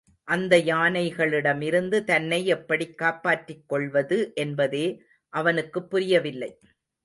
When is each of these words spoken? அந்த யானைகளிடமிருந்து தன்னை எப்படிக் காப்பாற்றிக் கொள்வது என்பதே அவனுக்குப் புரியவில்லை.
அந்த 0.23 0.57
யானைகளிடமிருந்து 0.57 2.03
தன்னை 2.03 2.45
எப்படிக் 2.45 2.97
காப்பாற்றிக் 2.97 3.63
கொள்வது 3.67 4.31
என்பதே 4.35 4.85
அவனுக்குப் 5.33 5.89
புரியவில்லை. 5.89 6.59